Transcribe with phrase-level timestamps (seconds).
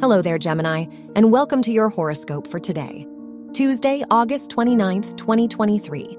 [0.00, 0.84] Hello there, Gemini,
[1.16, 3.04] and welcome to your horoscope for today,
[3.52, 6.16] Tuesday, August 29th, 2023.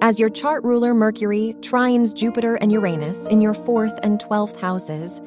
[0.00, 5.20] As your chart ruler Mercury trines Jupiter and Uranus in your fourth and 12th houses,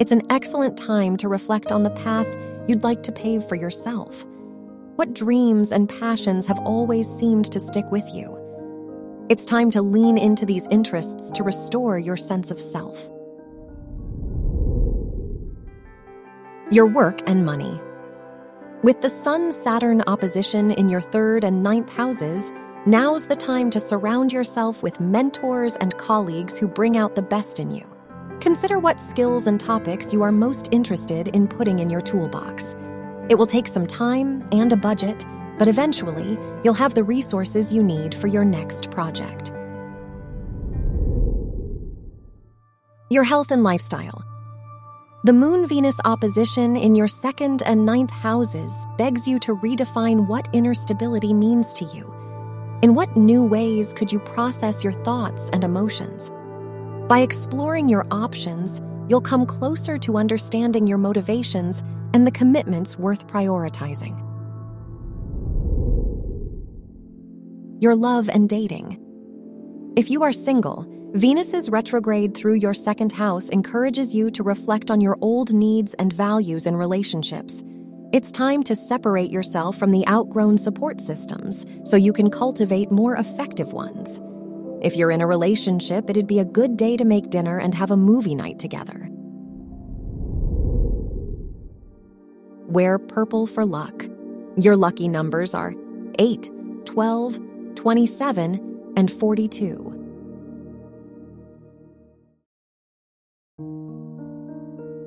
[0.00, 2.26] it's an excellent time to reflect on the path
[2.66, 4.26] you'd like to pave for yourself.
[4.96, 8.36] What dreams and passions have always seemed to stick with you?
[9.28, 13.08] It's time to lean into these interests to restore your sense of self.
[16.70, 17.80] Your work and money.
[18.82, 22.52] With the Sun Saturn opposition in your third and ninth houses,
[22.84, 27.58] now's the time to surround yourself with mentors and colleagues who bring out the best
[27.58, 27.90] in you.
[28.40, 32.76] Consider what skills and topics you are most interested in putting in your toolbox.
[33.30, 35.24] It will take some time and a budget,
[35.56, 39.52] but eventually you'll have the resources you need for your next project.
[43.08, 44.27] Your health and lifestyle.
[45.24, 50.48] The Moon Venus opposition in your second and ninth houses begs you to redefine what
[50.52, 52.08] inner stability means to you.
[52.82, 56.30] In what new ways could you process your thoughts and emotions?
[57.08, 61.82] By exploring your options, you'll come closer to understanding your motivations
[62.14, 64.16] and the commitments worth prioritizing.
[67.82, 69.00] Your love and dating.
[69.96, 75.00] If you are single, Venus's retrograde through your second house encourages you to reflect on
[75.00, 77.62] your old needs and values in relationships.
[78.12, 83.14] It's time to separate yourself from the outgrown support systems so you can cultivate more
[83.14, 84.20] effective ones.
[84.82, 87.90] If you're in a relationship, it'd be a good day to make dinner and have
[87.90, 89.08] a movie night together.
[92.68, 94.04] Wear purple for luck.
[94.58, 95.74] Your lucky numbers are
[96.18, 96.50] 8,
[96.84, 97.38] 12,
[97.76, 99.87] 27, and 42.